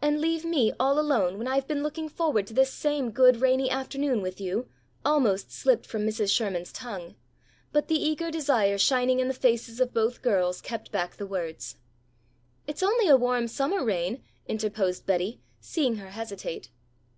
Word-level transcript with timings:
"And 0.00 0.18
leave 0.18 0.46
me 0.46 0.72
all 0.80 0.98
alone, 0.98 1.36
when 1.36 1.46
I've 1.46 1.68
been 1.68 1.82
looking 1.82 2.08
forward 2.08 2.46
to 2.46 2.54
this 2.54 2.72
same 2.72 3.10
good, 3.10 3.42
rainy 3.42 3.68
afternoon 3.68 4.22
with 4.22 4.40
you," 4.40 4.66
almost 5.04 5.52
slipped 5.52 5.84
from 5.84 6.06
Mrs. 6.06 6.34
Sherman's 6.34 6.72
tongue. 6.72 7.16
But 7.70 7.88
the 7.88 8.02
eager 8.02 8.30
desire 8.30 8.78
shining 8.78 9.20
in 9.20 9.28
the 9.28 9.34
faces 9.34 9.78
of 9.78 9.92
both 9.92 10.22
girls 10.22 10.62
kept 10.62 10.90
back 10.90 11.16
the 11.16 11.26
words. 11.26 11.76
"It's 12.66 12.82
only 12.82 13.08
a 13.08 13.18
warm 13.18 13.46
summer 13.46 13.84
rain," 13.84 14.24
interposed 14.46 15.04
Betty, 15.04 15.42
seeing 15.60 15.96
her 15.96 16.12
hesitate. 16.12 16.70